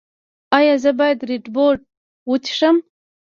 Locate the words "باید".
0.99-1.19